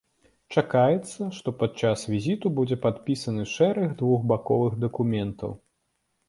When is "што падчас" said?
1.39-2.05